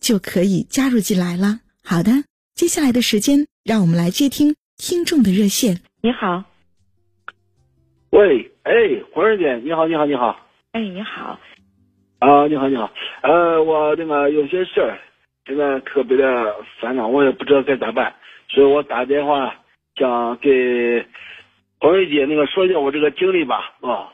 [0.00, 1.60] 就可以加入进来了。
[1.84, 5.80] 好的，接下来的时间，让我们来接听听众的热线。
[6.02, 6.44] 你好，
[8.10, 8.72] 喂，哎，
[9.12, 10.38] 红瑞姐，你好，你好，你好。
[10.72, 11.38] 哎，你好。
[12.18, 12.90] 啊，你好，你好。
[13.22, 14.98] 呃，我那个有些事儿，
[15.46, 18.14] 现在特别的烦恼，我也不知道该咋办，
[18.48, 19.54] 所以我打电话
[19.96, 21.06] 想给。
[21.80, 24.10] 红瑞姐，那个说一下我这个经历吧，啊。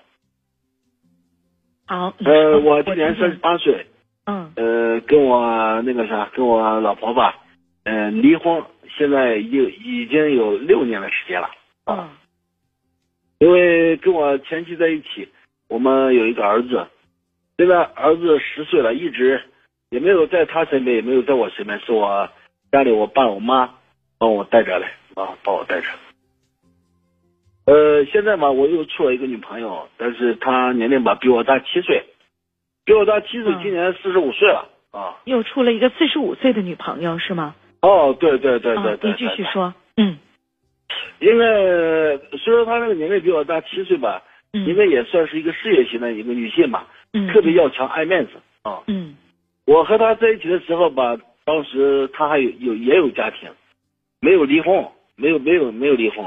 [1.87, 2.15] 好。
[2.19, 3.87] 呃，我今年三十八岁。
[4.27, 4.53] 嗯。
[4.56, 7.36] 呃，跟我那个啥，跟我老婆吧，
[7.84, 8.62] 嗯，离婚，
[8.97, 11.50] 现在有已经有六年的时间了。
[11.84, 12.11] 啊。
[13.39, 15.28] 因为跟我前妻在一起，
[15.69, 16.86] 我们有一个儿子，
[17.58, 19.42] 现在儿子十岁了，一直
[19.91, 22.28] 也没有在他身边，也没有在我身边，是我
[22.72, 23.75] 家里我爸我妈
[24.19, 25.89] 帮我带着嘞，啊，帮我带着。
[27.67, 32.05] 呃，现在嘛，我又处了一个女朋友，但是她年龄吧比我大七岁，
[32.85, 35.17] 比我大七岁，今年四十五岁了啊。
[35.25, 37.55] 又处了一个四十五岁的女朋友是吗？
[37.81, 39.11] 哦，对对对对对。
[39.11, 40.19] 你继续说，嗯。
[41.19, 44.23] 因为虽然她那个年龄比我大七岁吧，
[44.53, 46.85] 因为也算是一个事业型的一个女性嘛，
[47.33, 48.33] 特别要强爱面子
[48.63, 48.81] 啊。
[48.87, 49.17] 嗯。
[49.67, 53.48] 我和她在一起的时候吧，当时她还有有也有家庭，
[54.20, 56.25] 没有离婚，没有没有没有离婚。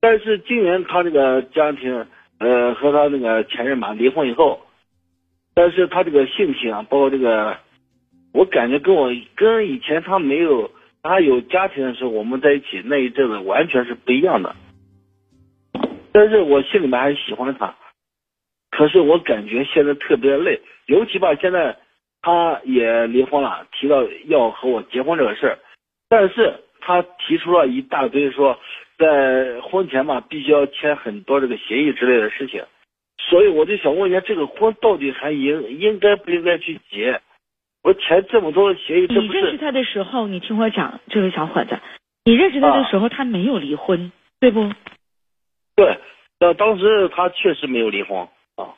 [0.00, 2.04] 但是今年他那个家庭，
[2.38, 4.60] 呃，和他那个前任嘛离婚以后，
[5.54, 7.56] 但是他这个性情啊，包括这个，
[8.32, 10.70] 我感觉跟我跟以前他没有
[11.02, 14.54] 他有家庭的时候，我们在一起那一阵子完全是不一样的。
[16.12, 17.74] 但是我心里面还是喜欢他，
[18.70, 21.76] 可是我感觉现在特别累，尤其吧，现在
[22.22, 25.58] 他也离婚了，提到要和我结婚这个事儿，
[26.08, 28.58] 但是他提出了一大堆说。
[28.98, 32.62] 在婚前嘛，必须要签很多这个协议之类的事情，
[33.18, 37.20] 所以我就想问一下，这个婚到底还应应该不应该去结？
[37.82, 41.80] 我签这么多的协议，你认识他的时候，你听我讲，这位小伙子，
[42.24, 44.72] 你认识他的时候，他没有离婚，对不？
[45.74, 45.98] 对，
[46.38, 48.74] 那当时他确实没有离婚啊。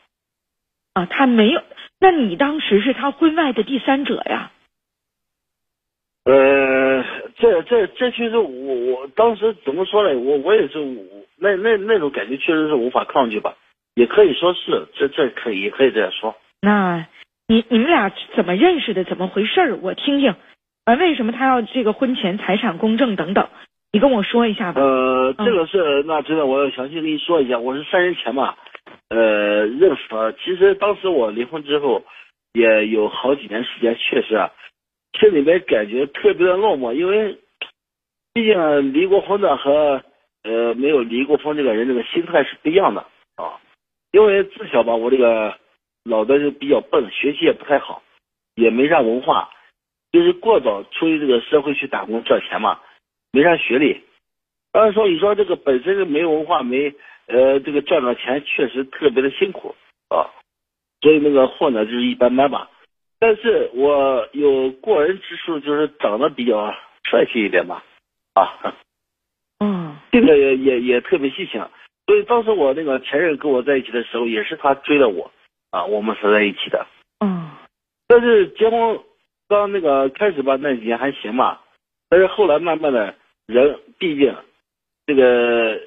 [0.94, 1.62] 啊，他没有，
[2.00, 4.52] 那你当时是他婚外的第三者呀？
[6.24, 7.04] 呃，
[7.36, 10.18] 这这这其实，我我当时怎么说呢？
[10.18, 10.78] 我我也是，
[11.36, 13.54] 那那那种感觉确实是无法抗拒吧，
[13.94, 16.34] 也可以说是，这这可以也可以这样说。
[16.60, 17.06] 那，
[17.46, 19.04] 你你们俩怎么认识的？
[19.04, 19.78] 怎么回事？
[19.82, 20.34] 我听听。
[20.84, 23.48] 啊，为什么他要这个婚前财产公证等等？
[23.92, 24.82] 你跟我说一下吧。
[24.82, 27.58] 呃，这个是那真的，我要详细跟你说一下。
[27.58, 28.54] 我是三年前嘛，
[29.08, 30.32] 呃，认识他。
[30.32, 32.02] 其实当时我离婚之后，
[32.52, 34.50] 也有好几年时间，确实啊。
[35.18, 37.38] 心里面感觉特别的落寞，因为
[38.34, 40.02] 毕竟离过婚的和
[40.42, 43.06] 呃没有离过婚这个人，这个心态是不一样的啊。
[44.14, 45.58] 因为自小吧，我这个
[46.04, 48.00] 脑袋就比较笨，学习也不太好，
[48.54, 49.50] 也没啥文化，
[50.12, 52.78] 就是过早出于这个社会去打工赚钱嘛，
[53.32, 54.04] 没啥学历。
[54.70, 56.94] 当然说，你说这个本身是没文化，没
[57.26, 59.74] 呃这个赚到钱确实特别的辛苦
[60.10, 60.30] 啊，
[61.00, 62.70] 所以那个混的就是一般般吧。
[63.18, 66.72] 但是我有过人之处，就是长得比较
[67.02, 67.82] 帅气一点吧，
[68.34, 68.76] 啊，
[69.58, 71.60] 嗯，这个也也也特别细心，
[72.06, 75.30] 所以当时我那个前任跟我在一起的时候，也是他追的我，
[75.70, 76.86] 啊，我们是在一起的，
[77.20, 77.50] 嗯，
[78.06, 79.00] 但是结婚
[79.48, 81.62] 刚那个开始吧，那几年还行吧，
[82.08, 83.14] 但是后来慢慢的，
[83.46, 84.34] 人毕竟
[85.06, 85.80] 这个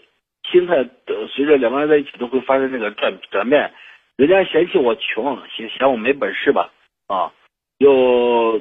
[0.51, 0.87] 心态
[1.29, 3.71] 随着两个人在一起都会发生那个转转变，
[4.15, 6.71] 人家嫌弃我穷，嫌嫌我没本事吧。
[7.07, 7.31] 啊，
[7.77, 8.59] 又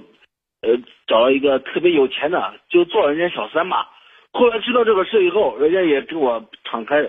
[0.63, 3.87] 呃找了一个特别有钱的，就做人家小三嘛。
[4.33, 7.03] 后来知道这个事以后，人家也跟我敞开，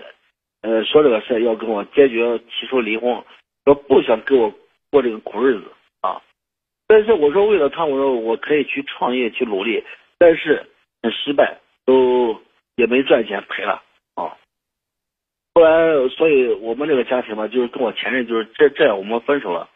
[0.62, 3.22] 呃说这个事要跟我坚决提出离婚，
[3.64, 4.52] 说不想跟我
[4.90, 5.64] 过这个苦日子
[6.00, 6.20] 啊。
[6.86, 9.84] 但是我说为了他，我说我可以去创业去努力，
[10.18, 10.66] 但是
[11.02, 12.40] 很失败，都
[12.76, 13.82] 也没赚钱，赔了
[14.14, 14.36] 啊。
[15.54, 19.68] 后来，所以我们这个家庭嘛，就是跟我前任就是这这样，我们分手了。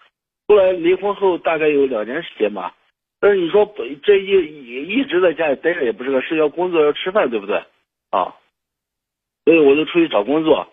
[0.48, 2.74] 后来离婚后大概有两年时间吧，
[3.20, 7.62] 但是你说这一一直在家里待着也不是个事，要工作要吃饭，对不对
[8.10, 8.34] 啊？
[9.44, 10.68] 所以我就出去找工作，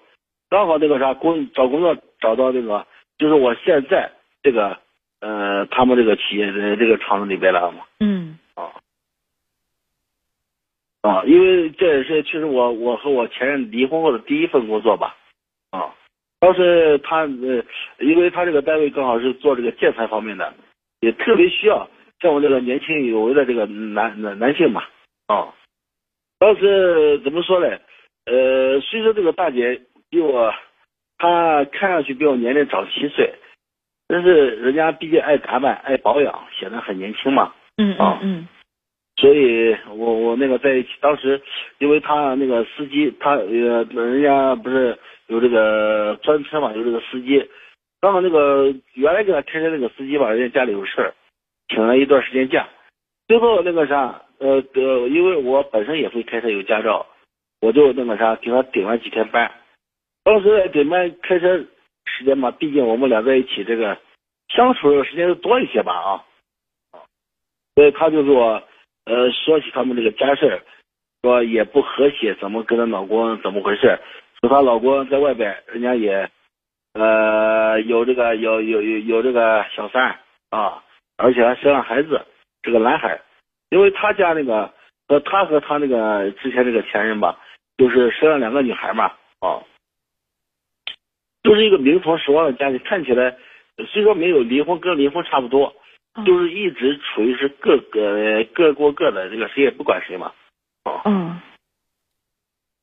[0.50, 2.86] 刚好那个啥工找工作找到这个，
[3.18, 4.12] 就是我现在
[4.44, 4.78] 这个
[5.22, 7.86] 呃他们这个企业的这个厂子里边了嘛。
[8.00, 8.38] 嗯。
[8.56, 8.70] 啊。
[11.02, 15.16] 啊，因为这也是其实我我和我前任离婚后的第一份工作吧。
[15.72, 15.96] 啊。
[16.40, 17.64] 当时他呃，
[18.00, 20.54] 因为他这个单位刚好是做这个建材方面的，
[21.00, 21.90] 也特别需要
[22.22, 24.84] 像我这个年轻有为的这个男男男性嘛。
[25.28, 25.54] 啊。
[26.38, 27.80] 当时怎么说呢？
[28.30, 30.54] 呃，虽说这个大姐比我，
[31.18, 33.34] 她看上去比我年龄长七岁，
[34.08, 37.54] 但是人家毕竟爱打扮、爱保养，显得很年轻嘛。
[37.78, 38.48] 嗯嗯嗯。
[39.18, 41.42] 所以我我那个在一起，当时
[41.80, 44.98] 因为他那个司机，他呃人家不是
[45.28, 47.44] 有这个专车嘛，有这个司机，
[48.00, 51.14] 刚好那个原来给他开车那个司机吧，人家家里有事儿，
[51.68, 52.70] 请了一段时间假，
[53.28, 57.06] 最后那个啥，呃呃，因为我本身也会开车，有驾照。
[57.62, 59.52] 我就那个啥，给他顶了几天班。
[60.24, 61.58] 当时顶班开车
[62.06, 63.98] 时间嘛，毕竟我们俩在一起，这个
[64.50, 66.24] 相处的时间就多一些吧啊。
[67.76, 68.62] 所以他就给我
[69.06, 70.62] 呃说起他们这个家事
[71.22, 74.00] 说也不和谐，怎么跟她老公怎么回事？
[74.40, 76.30] 说她老公在外边，人家也
[76.94, 80.18] 呃有这个有有有有这个小三
[80.50, 80.84] 啊，
[81.18, 82.26] 而且还生了孩子，
[82.64, 83.20] 是个男孩。
[83.70, 84.74] 因为他家那个
[85.08, 87.38] 和他和他那个之前这个前任吧。
[87.80, 89.06] 就是生了两个女孩嘛，
[89.40, 89.64] 啊，
[91.44, 93.38] 就是一个名存实亡的家庭，看起来
[93.88, 95.74] 虽说没有离婚，跟离婚差不多，
[96.26, 100.34] 就是一直处于是各个各过各的，这个谁也不管谁嘛，
[100.84, 101.40] 啊，嗯。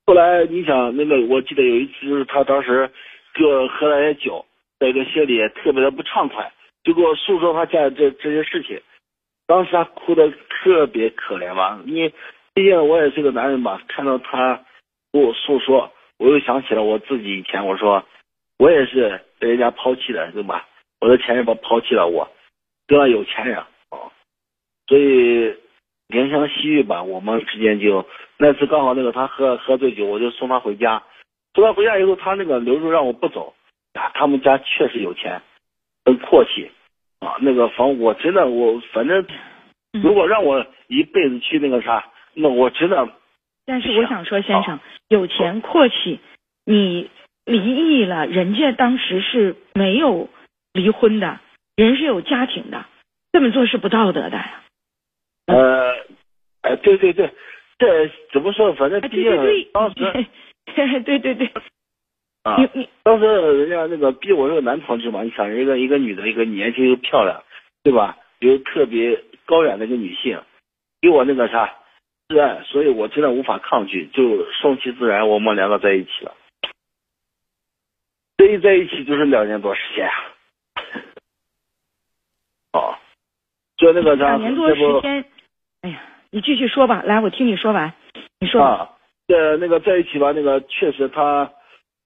[0.07, 2.91] 后来你想那个，我记得有一次，就是他当时
[3.35, 4.47] 给我喝了点酒，
[4.79, 6.51] 在个心里特别的不畅快，
[6.85, 8.81] 就给我诉说他家这这些事情，
[9.47, 12.11] 当时他哭的特别可怜嘛，你
[12.55, 14.65] 毕竟我也是个男人嘛，看到他。
[15.13, 18.05] 我诉说，我又想起了我自己以前，我说
[18.59, 20.67] 我也是被人家抛弃的，对吧？
[21.01, 22.29] 我的前任把抛弃了我，
[22.87, 24.13] 跟了有钱人啊，
[24.87, 25.55] 所以
[26.09, 28.07] 怜香惜玉吧，我们之间就
[28.39, 31.03] 那次刚好那个他喝喝醉酒，我就送他回家，
[31.55, 33.55] 送他回家以后，他那个留住让我不走
[33.95, 35.41] 啊，他们家确实有钱，
[36.05, 36.71] 很阔气
[37.21, 39.27] 啊，那个房我真的我反正
[39.93, 43.09] 如果让我一辈子去那个啥，那我真的。
[43.67, 44.79] 但是我想说，先生
[45.09, 46.21] 有钱阔气，
[46.65, 47.11] 你
[47.45, 50.29] 离异了，人家当时是没有
[50.73, 51.41] 离婚的，
[51.75, 52.87] 人是有家庭的，
[53.33, 54.63] 这么做是不道德的呀。
[55.47, 55.93] 呃，
[56.63, 57.31] 哎，对对对，
[57.79, 58.73] 这怎么说？
[58.75, 59.25] 反正毕竟
[59.73, 60.27] 当时，
[61.03, 61.51] 对对 对，
[62.45, 67.43] 啊，你你当时人家那个逼我这个男同志嘛，你想一个一个女的，一个年轻又漂亮，
[67.83, 68.17] 对吧？
[68.39, 70.41] 又特别高远的一个女性，
[71.01, 71.75] 给我那个啥。
[72.29, 76.35] 是爱，所以我真的无法抗拒，就顺其自然，我们两个在一起了。
[78.37, 80.15] 这一在一起就是两年多时间啊。
[82.73, 82.99] 哦，
[83.77, 85.25] 就那个两年多时间。
[85.83, 87.93] 哎呀，你继续说吧，来，我听你说完。
[88.41, 88.61] 你说。
[88.61, 88.91] 啊，
[89.29, 91.49] 呃，那个在一起吧，那个确实他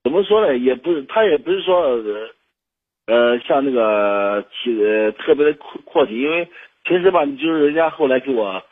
[0.05, 0.55] 怎么说呢？
[0.59, 1.99] 也不是，他也不是说
[3.07, 4.77] 呃，像那个其
[5.13, 6.47] 特别的阔阔气，因为
[6.85, 8.63] 平时吧，你就是人家后来给我。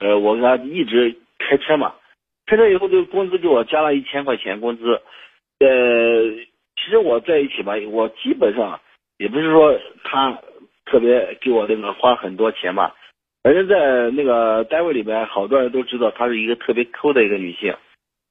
[0.00, 1.94] 呃，我给他一直开车嘛，
[2.46, 5.00] 开车以后就工资给我加了一千块钱工资。
[5.58, 6.30] 呃，
[6.76, 8.80] 其实我在一起吧，我基本上
[9.18, 10.38] 也不是说他
[10.86, 12.92] 特别给我那个花很多钱嘛，
[13.42, 17.74] 反正在那个单位里边，好多人都知道她是一个特别抠的一个女性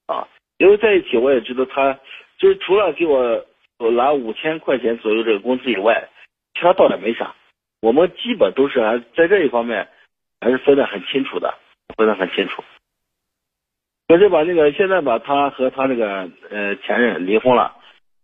[0.06, 0.28] 啊。
[0.58, 2.00] 因为在一起，我也知道她
[2.40, 3.46] 就是除了给我
[3.92, 6.08] 拿五千块钱左右这个工资以外，
[6.54, 7.36] 其他倒也没啥。
[7.82, 9.88] 我们基本都是还在这一方面。
[10.40, 11.54] 还是分得很清楚的，
[11.96, 12.64] 分得很清楚。
[14.08, 17.76] 可是吧，那个现在吧，他和他那个呃前任离婚了，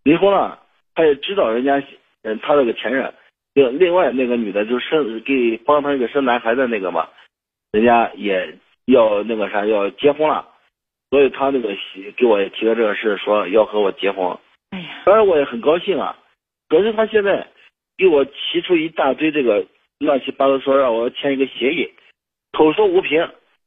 [0.04, 0.60] 离婚了，
[0.96, 1.84] 他也知道人家
[2.22, 3.14] 嗯他那个前任，
[3.54, 7.10] 就另外那个女的就生给帮他那个生男孩的那个嘛，
[7.72, 10.48] 人家也要那个啥要结婚了，
[11.10, 11.76] 所以他那个
[12.16, 14.38] 给我提了这个事，说要和我结婚。
[14.70, 16.16] 哎呀，当然我也很高兴啊。
[16.70, 17.46] 可是他现在
[17.98, 19.66] 给我提出一大堆这个
[20.00, 21.92] 乱七八糟，说让我签一个协议。
[22.54, 23.22] 口说无凭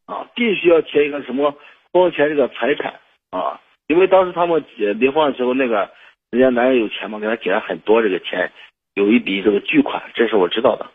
[0.07, 1.55] 啊，必须要填一个什么
[1.93, 2.95] 婚前这个财产
[3.31, 5.91] 啊，因为当时他们离婚的时候，那个
[6.31, 8.51] 人家男人有钱嘛，给他给了很多这个钱，
[8.95, 10.87] 有一笔这个巨款，这是我知道的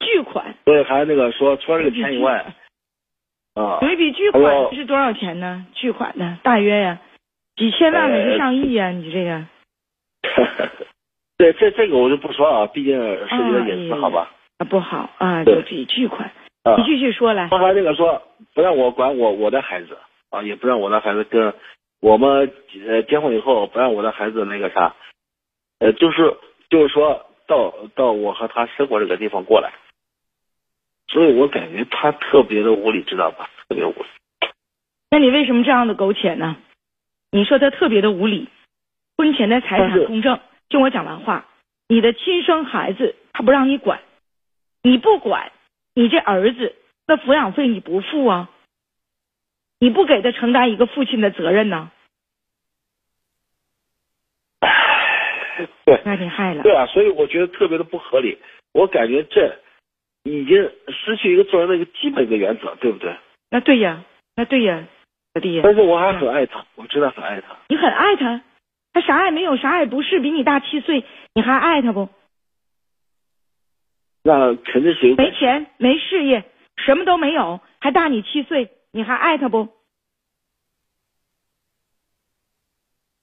[0.00, 2.54] 巨款，所以还那个说除了这个钱以外，
[3.54, 5.66] 啊，有一笔巨款是多少钱呢？
[5.74, 6.38] 巨款呢？
[6.42, 6.98] 大约呀，
[7.56, 8.88] 几千万还是呃上亿呀？
[8.88, 9.44] 你这个
[11.36, 12.96] 对，这这个我就不说了，毕竟
[13.28, 14.30] 涉及到隐私，啊好吧？
[14.58, 16.32] 啊不好啊，对有笔巨款。
[16.64, 17.48] 啊你，继续说来。
[17.48, 18.20] 他还那个说
[18.54, 19.96] 不让我管我我的孩子
[20.30, 21.54] 啊，也不让我的孩子跟
[22.00, 22.52] 我们
[22.86, 24.94] 呃结婚以后不让我的孩子那个啥，
[25.78, 26.36] 呃，就是
[26.70, 29.72] 就是说到到我和他生活这个地方过来，
[31.08, 33.48] 所以我感觉他特别的无理，知道吧？
[33.68, 34.06] 特别无理。
[35.10, 36.56] 那你为什么这样的苟且呢？
[37.30, 38.48] 你说他特别的无理，
[39.16, 41.46] 婚前的财产公证，听我讲完话，
[41.88, 44.00] 你的亲生孩子他不让你管，
[44.82, 45.52] 你不管，
[45.94, 46.74] 你这儿子
[47.06, 48.50] 那抚养费你不付啊？
[49.80, 51.90] 你不给他承担一个父亲的责任呢？
[55.84, 56.62] 对那你害了。
[56.62, 58.38] 对啊，所以我觉得特别的不合理。
[58.72, 59.60] 我感觉这
[60.24, 60.56] 已经
[60.88, 63.14] 失去一个做人的一个基本的原则，对不对？
[63.50, 64.02] 那对呀，
[64.34, 64.84] 那对呀，
[65.34, 67.56] 小弟，但是我还很爱他，我真的很爱他。
[67.68, 68.40] 你很爱他，
[68.92, 72.08] 他啥也没有，啥也不是，比你大七岁，你还爱他不？
[74.26, 76.44] 那肯定是没钱，没事业，
[76.78, 79.68] 什么都没有，还大你七岁，你还爱他不？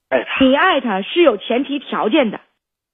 [0.09, 0.45] 爱他。
[0.45, 2.39] 你爱他是有前提条件的，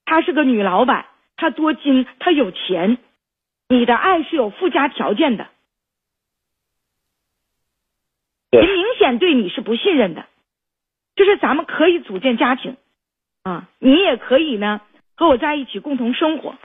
[0.05, 2.97] 他是个女老板，他多金，他有钱，
[3.67, 5.49] 你的爱是有附加条件的。
[8.49, 10.25] 对人明显对你是不信任的，
[11.17, 12.77] 就是咱们可以组建家庭，
[13.43, 14.79] 啊，你也可以呢
[15.17, 16.55] 和我在一起共同生活，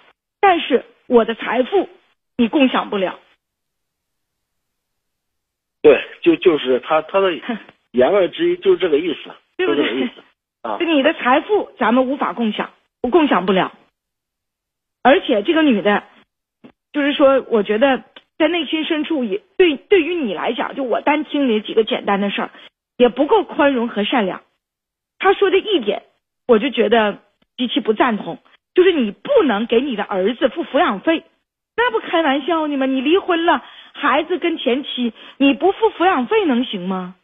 [0.41, 1.89] 但是我的财富
[2.37, 3.19] 你共享不了。
[5.83, 7.33] 对，就就是他他的
[7.93, 10.23] 言外之意就是这个意思，对不对就这个意思
[10.63, 10.87] 啊就。
[10.91, 12.71] 你的财富咱们无法共享，
[13.03, 13.73] 我共享不了。
[15.03, 16.05] 而且这个女的，
[16.93, 18.05] 就是说，我觉得
[18.39, 22.51] 在内心深处也对对于你来讲，就我单听你几个简单的事儿，
[22.97, 24.43] 也不够宽容和善良。
[25.19, 26.05] 她说的一点，
[26.47, 27.19] 我就觉得
[27.57, 28.39] 极其不赞同，
[28.75, 31.25] 就是你不能给你的儿子付抚养费，
[31.77, 32.87] 那不开玩笑呢吗？
[32.87, 33.63] 你离婚了，
[33.93, 37.15] 孩子跟前妻，你不付抚养费能行吗？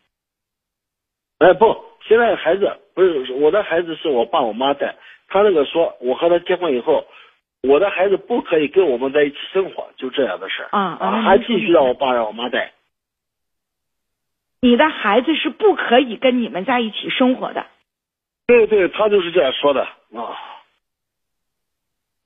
[1.39, 4.97] 哎不，现在孩子不是我的孩子是我爸我妈带，
[5.29, 7.07] 他那个说我和他结婚以后，
[7.63, 12.73] 我的孩子不可以跟我们在一起生活，就这样的事儿啊啊那还继续让我爸让我妈带。
[14.61, 17.65] 你的孩子是不可以跟你们在一起生活的。
[18.49, 20.37] 对对，他就是这样说的啊。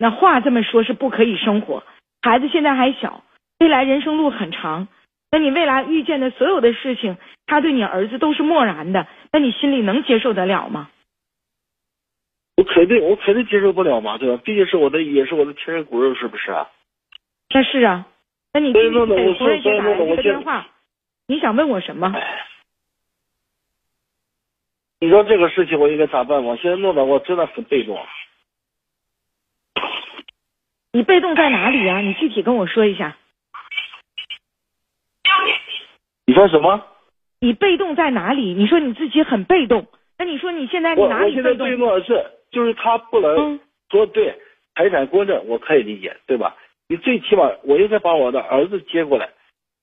[0.02, 1.84] 那话这么说，是不可以生活。
[2.22, 3.22] 孩子现在还小，
[3.60, 4.88] 未来人生路很长。
[5.30, 7.16] 那你未来遇见的所有的事情，
[7.46, 10.90] 他对你儿子都是漠然的，那你心里能接受得了吗？
[12.56, 14.42] 我肯定我肯定接受不了嘛，对吧？
[14.44, 16.68] 毕竟是我的也是我的亲生骨肉，是不是啊？
[17.54, 18.04] 那是啊，
[18.52, 20.66] 那你给说呢我红瑞姐打来这所以说呢我觉得个电话，
[21.28, 22.12] 你想问我什么？
[22.12, 22.44] 哎，
[24.98, 26.58] 你说这个事情我应该咋办吗？
[26.60, 27.96] 现在弄得我真的很被动。
[30.92, 33.16] 你被动在哪里呀、你具体跟我说一下。
[36.26, 36.84] 你说什么？
[37.40, 38.52] 你被动在哪里？
[38.54, 39.86] 你说你自己很被动，
[40.18, 41.88] 那你说你现在你我哪我现在被里被动？
[41.88, 44.38] 的是，就是他不能嗯，说对
[44.74, 46.54] 财产公证，我可以理解，对吧？
[46.88, 49.30] 你最起码我应该把我的儿子接过来，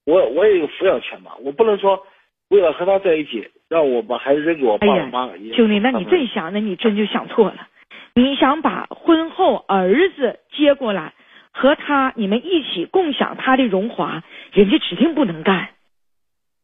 [0.06, 2.06] 我我也有抚养权嘛，我不能说
[2.50, 5.36] 为了和他在一起，让我把孩子扔给我爸哎呀我妈。
[5.38, 7.68] 也兄弟，那你这想，那你真就想错了。
[8.14, 11.14] 你想把婚后儿子接过来，
[11.52, 15.70] 和他你们一起共享他的荣华，人家指定不能干。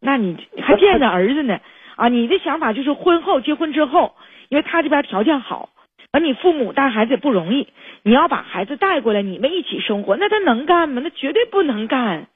[0.02, 1.60] 那你还见着儿子呢
[1.96, 2.08] 啊？
[2.10, 4.16] 你的想法就是婚后结婚之后，
[4.50, 5.70] 因为他这边条件好，
[6.12, 7.70] 而你父母带孩子也不容易，
[8.04, 11.02] 你要把孩子带过来，你们一起生活，那他能干吗？
[11.04, 12.28] 那绝对不能干。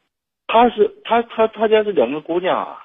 [0.47, 2.79] 他是他他他家是两个姑娘啊，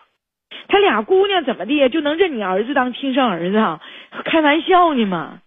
[0.68, 3.80] 他俩姑娘怎么的就能认你儿子当亲生儿子啊？
[4.25, 5.40] 开玩笑呢嘛！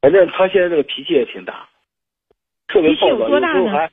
[0.00, 1.68] 反正他现在这个脾气也挺大，
[2.68, 3.90] 特别暴躁，有时候还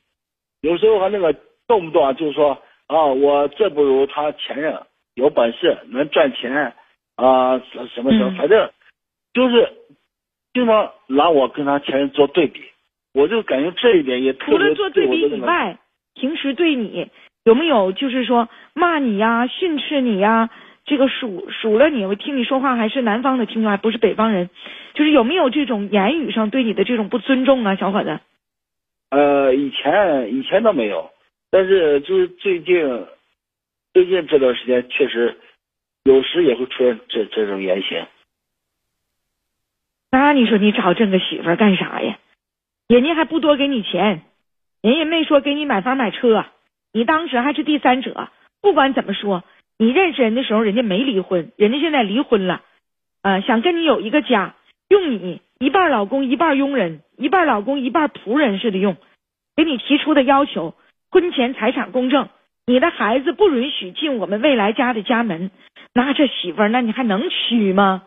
[0.62, 1.34] 有时候还那个
[1.68, 4.82] 动不动啊就是说啊，我这不如他前任，
[5.16, 6.74] 有本事能赚钱
[7.16, 8.72] 啊，什什么什么，嗯反正
[9.34, 9.74] 就是
[10.54, 12.62] 经常拿我跟他前任做对比，
[13.14, 15.78] 我就感觉这一点也特除了做对比以外，
[16.14, 17.10] 平时对你
[17.44, 20.50] 有没有就是说骂你呀、训斥你呀？
[20.88, 24.50] 这个数数了你，我听你说话还是南方的听众，还不是北方人，
[24.94, 28.22] 就是有没有这种言语上对你的这种不尊重啊，小伙子？
[29.10, 31.12] 呃，以前以前倒没有，
[31.52, 33.06] 但是就是最近
[33.94, 35.38] 最近这段时间确实
[36.06, 38.06] 有时也会出现这这种言行。
[40.10, 42.18] 那你说你找这个媳妇儿干啥呀？
[42.88, 44.22] 人家还不多给你钱，
[44.82, 46.46] 人家没说给你买房买车，
[46.94, 48.30] 你当时还是第三者。
[48.62, 49.44] 不管怎么说，
[49.80, 52.64] 你认识人的时候，人家没离婚，人家现在离婚了，
[53.22, 54.56] 呃，想跟你有一个家，
[54.90, 58.98] 用你一半老公一半佣人，一半老公一半仆人似的用，
[59.56, 60.74] 给你提出的要求，
[61.12, 62.30] 婚前财产公证，
[62.66, 65.52] 你的孩子不允许进我们未来家的家门，
[65.94, 68.04] 那这媳妇儿，那你还能娶吗？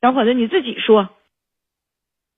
[0.00, 1.08] 小伙子，你自己说。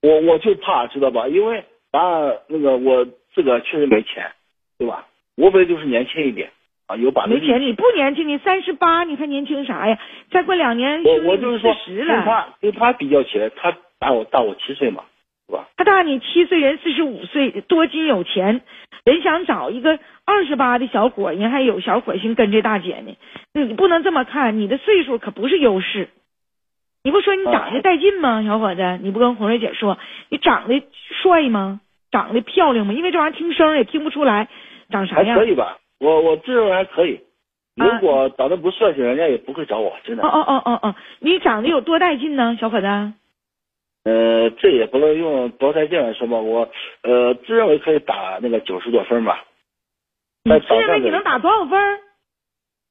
[0.01, 4.33] 我我就怕知道吧，因为啊那个我自个确实没钱，
[4.79, 5.07] 对吧？
[5.37, 6.51] 无非就是年轻一点
[6.93, 9.99] 啊，有把没钱，你不年轻，你三十八，你还年轻啥呀？
[10.31, 12.15] 再过两年，我我就是说，十了。
[12.17, 15.05] 跟他跟他比较起来，他大我大我七岁嘛，
[15.47, 15.69] 是吧？
[15.77, 18.61] 他大你七岁，人四十五岁，多金有钱，
[19.05, 23.17] 人想找一个二十八的小伙，人还有小伙心跟这大姐呢。
[23.55, 26.11] 你不能这么看，你的岁数可不是优势。
[27.05, 28.99] 你不说你长得带劲吗，小伙子？
[29.03, 30.83] 你不跟红瑞姐说你长得
[31.23, 31.81] 帅吗？
[32.11, 32.93] 长得漂亮吗？
[32.93, 34.49] 因为这玩意儿听声也听不出来
[34.91, 35.37] 长啥样。
[35.37, 37.21] 还可以吧，我我自认为还可以。
[37.77, 40.23] 如果长得不帅气，人家也不会找我，真的。
[40.23, 42.87] 哦哦哦哦哦，你长得有多带劲呢，小伙子？
[44.05, 46.69] 呃，这也不能用多带劲来说吧，我
[47.03, 49.45] 呃自认为可以打那个九十多分吧。
[50.45, 52.01] 你自认为你能打多少分？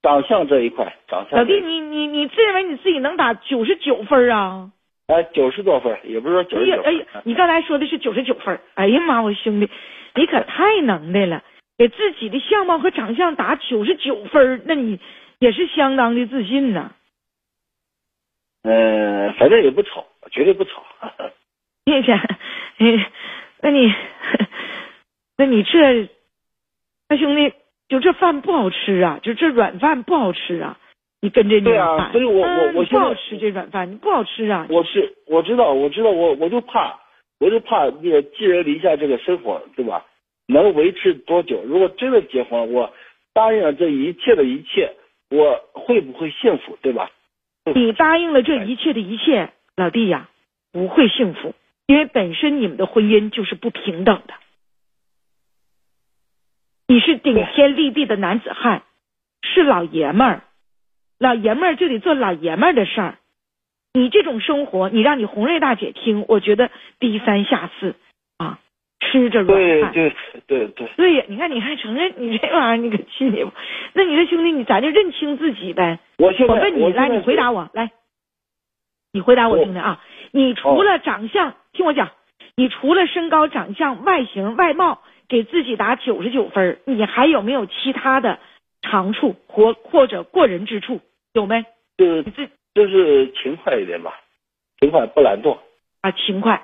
[0.01, 1.37] 长相这一块，长相。
[1.37, 4.71] 老弟，你你你自认为你自己能打九十九分啊？
[5.07, 6.81] 哎，九十多分，也不是说九十九。
[6.81, 8.57] 哎呀，你刚才说的是九十九分。
[8.75, 9.69] 哎呀妈，我兄弟，
[10.15, 11.43] 你可太能耐了，
[11.81, 14.99] 给自己的相貌和长相打九十九分，那你
[15.39, 16.91] 也是相当的自信呐。
[18.61, 20.83] 嗯，反正也不丑，绝对不丑。
[21.85, 22.13] 谢谢，
[23.61, 23.91] 那你，
[25.37, 26.07] 那你这，
[27.09, 27.51] 那兄弟。
[27.89, 29.19] 就这饭不好吃啊！
[29.21, 30.77] 就这软饭不好吃啊！
[31.19, 34.67] 你跟这对啊，所以我我我不好吃这软饭，你不好吃啊！
[34.69, 36.97] 我是我知道，我知道，我我就怕
[37.39, 40.05] 我就怕那个寄人篱下这个生活，对吧？
[40.51, 41.63] 能维持多久？
[41.63, 42.93] 如果真的结婚，我
[43.33, 44.93] 答应了这一切的一切，
[45.29, 46.77] 我会不会幸福？
[46.81, 47.09] 对吧？
[47.73, 50.29] 你答应了这一切的一切，老弟呀，
[50.71, 51.53] 不会幸福，
[51.85, 54.33] 因为本身你们的婚姻就是不平等的。
[56.87, 58.83] 你是顶天立地的男子汉，
[59.43, 60.43] 是老爷们儿，
[61.19, 63.17] 老爷们儿就得做老爷们儿的事儿。
[63.93, 67.95] 你这种生活，你让你红瑞大姐听，我觉得低三下四，
[69.11, 69.91] 吃着软饭。
[69.91, 70.09] 对
[70.47, 70.87] 对对对。
[70.95, 73.51] 对呀，你看，你还承认你这玩意儿，你可气你不？
[73.93, 75.99] 那你说兄弟，你咱就认清自己呗。
[76.17, 77.91] 我现在我问你，来，你回答我，来，
[79.11, 80.01] 你回答我听听啊。
[80.31, 82.09] 你除了长相，听我讲，
[82.55, 85.01] 你除了身高、长相、外形、外貌。
[85.29, 88.37] 给自己打九十九分，你还有没有其他的
[88.81, 90.99] 长处或或者过人之处？
[91.31, 91.63] 有没？
[91.97, 94.11] 就是这就是勤快一点吧，
[94.81, 95.57] 勤快不懒惰
[96.01, 96.61] 啊，勤快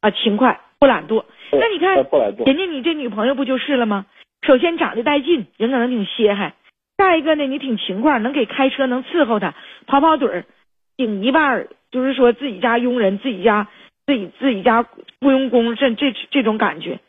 [0.00, 1.26] 啊，勤快不懒惰。
[1.52, 1.96] 那你看，
[2.44, 4.06] 人家你这女朋友不就是了吗？
[4.42, 6.52] 首先长得带劲，人可能挺歇还；
[6.96, 9.54] 再一个呢，你挺勤快，能给开车，能伺候他，
[9.86, 10.44] 跑跑腿儿，
[10.96, 13.68] 顶一半就是说自己家佣人，自己家
[14.06, 14.86] 自己自己家
[15.20, 17.00] 雇佣工，这这这种感觉，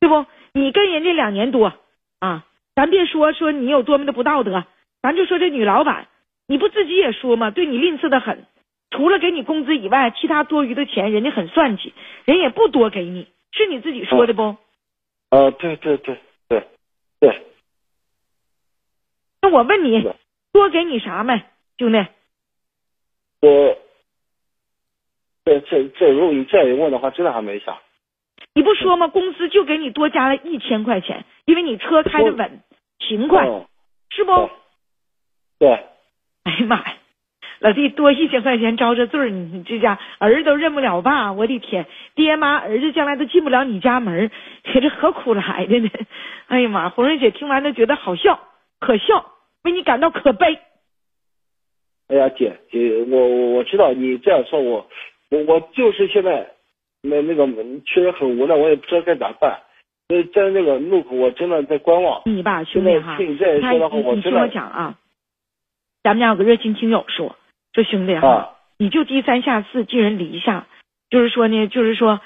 [0.00, 0.24] 对不？
[0.54, 1.74] 你跟人家两年多
[2.20, 4.64] 啊，咱别说说你有多么的不道德，
[5.02, 6.08] 咱就说这女老板，
[6.46, 7.50] 你不自己也说吗？
[7.50, 8.46] 对你吝啬的很，
[8.90, 11.92] 除了给你工资以外，其他多余的钱人家很算计，
[12.24, 14.56] 人也不多给你，是你自己说的不？
[15.30, 16.68] 啊，对对对对
[17.20, 17.46] 对。
[19.40, 20.02] 那我问你，
[20.52, 21.42] 多给你啥没，
[21.78, 22.06] 兄弟？
[23.40, 23.78] 我
[25.44, 27.80] 这这这，如果你这样问的话，真的还没啥。
[28.54, 29.08] 你不说吗？
[29.08, 32.60] 公司就给你多加了一千块钱，因为你车开的稳，
[32.98, 33.46] 勤快，
[34.10, 34.50] 是不？
[35.58, 35.86] 对。
[36.44, 36.97] 哎呀妈呀，
[37.60, 44.30] 老弟，多一千块钱招这罪儿，你这家儿子都认不了爸，我的天，爹妈儿子将来都进不了你家门，
[44.64, 45.88] 这何苦来的呢？
[46.48, 48.40] 哎呀妈，红瑞姐听完都觉得好笑，
[48.80, 49.32] 可笑，
[49.64, 50.58] 为你感到可悲。
[52.08, 54.88] 哎呀，姐姐，我我我知道你这样说，我
[55.30, 56.50] 我我就是现在。
[57.00, 57.46] 那那个
[57.86, 59.60] 确实很无奈，我也不知道该咋办。
[60.08, 62.20] 在在那个路口，我真的在观望。
[62.24, 64.98] 你吧，兄弟哈，听你这样说的话，我你听我讲啊，
[66.02, 67.36] 咱们家有个热心听友说，
[67.78, 70.66] 说兄弟哈，你就低三下四，寄人篱下，
[71.10, 72.20] 就是说呢，就是说，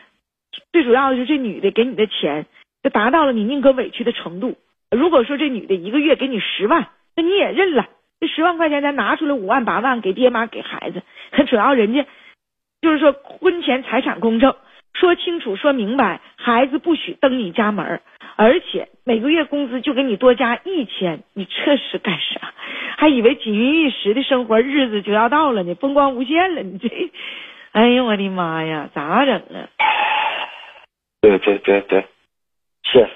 [0.73, 2.47] 最主要的是这女的给你的钱，
[2.83, 4.57] 就达到了你宁可委屈的程度。
[4.91, 7.87] 如果说这女的一个月给你十万，那你也认了。
[8.19, 11.03] 这十万块钱咱拿出来五万八万给爹妈给孩子，
[11.45, 12.07] 主要人家。
[12.81, 14.55] 就是说，婚前财产公证
[14.95, 18.01] 说清楚、说明白，孩子不许登你家门
[18.37, 22.53] 而且每个月工资就给你多加一千，你这是干啥？
[22.97, 26.89] 还以为锦衣玉食的生活日子就要到了呢，风光无限了，你这，
[27.73, 29.69] 哎呦我的妈呀，咋整啊？
[31.21, 32.07] 对对对对，
[32.85, 33.09] 是。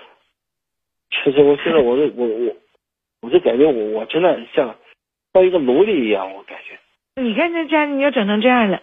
[1.10, 2.56] 其实我现在我我我，
[3.22, 4.74] 我就感觉我我真的像
[5.32, 6.78] 像一个奴隶一样，我感觉。
[7.20, 8.82] 你看这家你要整成这样了，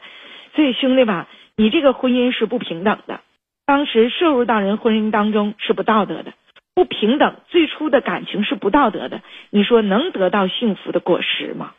[0.56, 1.28] 所以兄弟吧，
[1.64, 3.22] 你这个婚姻是不平等的，
[3.66, 6.34] 当时摄入到人婚姻当中是不道德的，
[6.76, 11.72] 不平等，最初的感情是不道德的，你说能得到幸福的果实吗？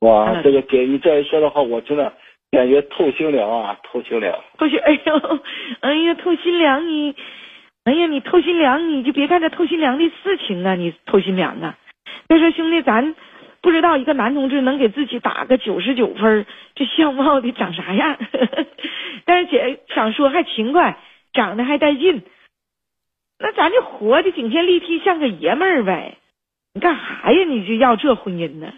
[0.00, 2.14] 哇，这个给你这一说的话，我真的
[2.50, 4.34] 感觉透心凉啊，透心凉。
[4.56, 5.40] 透心，哎呦，
[5.80, 7.14] 哎呀，透心凉你，
[7.84, 11.76] 哎呀，你透心凉，你就别干这透心凉的事情啊，你透心凉啊。
[12.28, 13.14] 再说兄弟，咱。
[13.66, 18.16] 不知道一个男同志能给自己打个九十九分，这相貌得长啥样？
[19.26, 20.96] 但是姐想说还勤快，
[21.32, 22.22] 长得还带劲，
[23.40, 26.18] 那咱就活的顶天立地，像个爷们儿呗。
[26.74, 27.44] 你干啥呀？
[27.44, 28.72] 你就要这婚姻呢？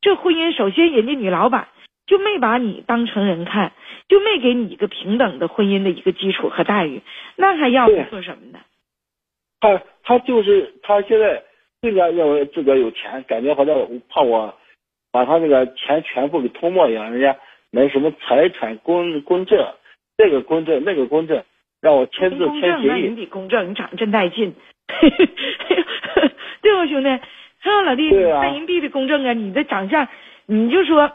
[0.00, 1.68] 这婚姻首先人家女老板
[2.08, 3.70] 就没把你当成人看，
[4.08, 7.02] 就没给你一个平等的婚姻的一个基础和待遇，
[7.36, 8.58] 那还要做什么呢？
[9.60, 11.44] 他他就是他现在。
[11.84, 13.76] 更加认为自个有钱，感觉好像
[14.08, 14.54] 怕我
[15.12, 17.12] 把他那个钱全部给吞没一样。
[17.12, 17.36] 人家
[17.70, 19.62] 没什么财产公公证，
[20.16, 21.44] 这个公证那个公证，
[21.82, 23.08] 让我签字签协议。
[23.10, 24.54] 你得公证，你长得真带劲，
[26.62, 27.10] 对吧，兄弟？
[27.60, 29.34] 还有老弟，办人民币的公证啊！
[29.34, 30.08] 你的长相，
[30.46, 31.12] 你就说。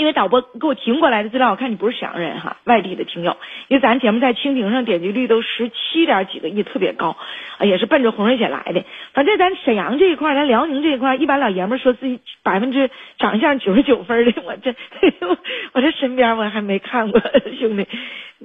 [0.00, 3.36] 因为导播给我停过来的资料，我看你不是沈阳人哈，外地的听友。
[3.68, 7.18] 因为咱节目在蜻蜓上点击率都十七点几个亿，特别高，
[7.58, 8.82] 啊也是奔着红瑞姐来的。
[9.12, 14.74] 反正咱沈阳这一块，咱辽宁这一块，一般老爷们说自己百分之长相九十九分的，我这
[15.74, 17.20] 我这身边我还没看过
[17.60, 17.86] 兄弟，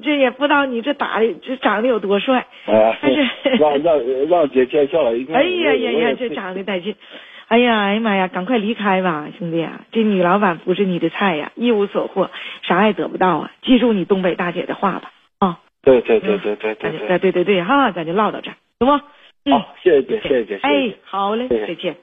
[0.04, 2.46] 这也不知道你这打的这长得有多帅。
[2.66, 3.26] 但是
[3.58, 6.94] 让让让姐见笑了，哎呀呀呀，这长得带劲。
[7.48, 9.82] 哎呀，哎呀妈呀，赶快离开吧，兄弟啊！
[9.92, 12.32] 这女老板不是你的菜呀，一无所获，
[12.64, 13.52] 啥也得不到啊！
[13.62, 15.60] 记住你东北大姐的话吧，啊！
[15.84, 19.52] 对对对对对对对对对对哈，咱就唠到这儿，行不？
[19.52, 21.96] 好，谢谢姐，谢谢姐，哎，好嘞，再见。